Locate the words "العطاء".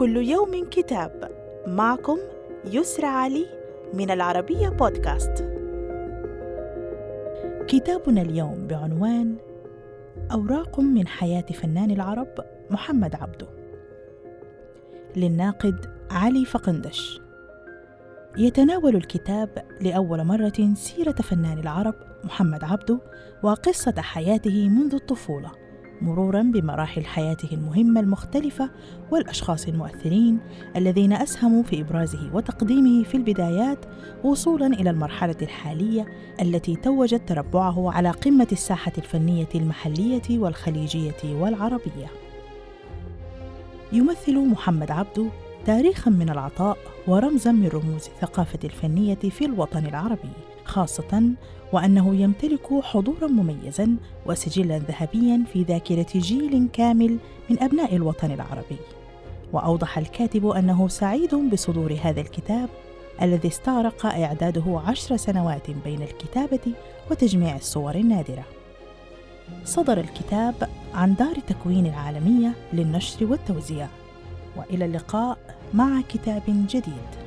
46.30-46.78